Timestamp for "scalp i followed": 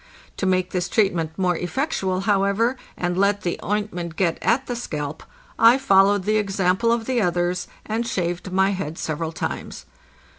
4.75-6.23